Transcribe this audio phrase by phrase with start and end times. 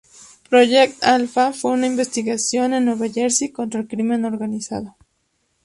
[0.49, 4.95] Project Alpha fue una investigación en Nueva Jersey contra el crimen organizado.